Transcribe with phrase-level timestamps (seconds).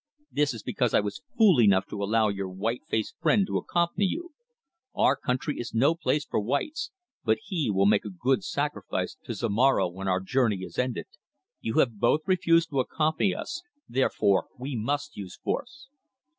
[0.31, 4.05] "This is because I was fool enough to allow your white faced friend to accompany
[4.05, 4.33] you.
[4.95, 6.89] Our country is no place for whites,
[7.23, 11.05] but he will make a good sacrifice to Zomara when our journey is ended.
[11.59, 15.87] You have both refused to accompany us, therefore we must use force."